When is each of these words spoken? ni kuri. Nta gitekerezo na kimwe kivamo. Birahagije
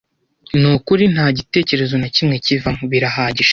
ni 0.59 0.71
kuri. 0.85 1.03
Nta 1.13 1.25
gitekerezo 1.37 1.95
na 2.01 2.07
kimwe 2.15 2.35
kivamo. 2.45 2.81
Birahagije 2.91 3.49